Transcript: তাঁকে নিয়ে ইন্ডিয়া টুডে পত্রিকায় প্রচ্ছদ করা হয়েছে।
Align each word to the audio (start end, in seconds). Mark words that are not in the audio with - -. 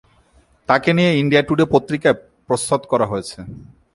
তাঁকে 0.69 0.91
নিয়ে 0.97 1.11
ইন্ডিয়া 1.21 1.43
টুডে 1.47 1.65
পত্রিকায় 1.73 2.17
প্রচ্ছদ 2.47 2.81
করা 2.91 3.05
হয়েছে। 3.11 3.37